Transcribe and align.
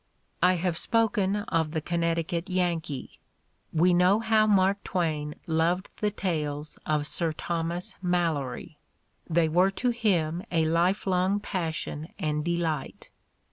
I 0.41 0.53
have 0.55 0.79
spoken 0.79 1.35
of 1.35 1.73
the 1.73 1.79
"Connecticut 1.79 2.49
Yankee." 2.49 3.19
"We 3.71 3.93
know 3.93 4.19
how 4.19 4.47
Mark 4.47 4.83
Twain 4.83 5.35
loved 5.45 5.91
the 5.97 6.09
tales 6.09 6.79
of 6.87 7.05
Sir 7.05 7.33
Thomas 7.33 7.97
Malory: 8.01 8.79
they 9.29 9.47
were 9.47 9.69
to 9.69 9.91
him 9.91 10.41
a 10.51 10.65
lifelong 10.65 11.39
passion 11.39 12.07
and 12.17 12.43
de 12.43 12.55
light. 12.57 13.11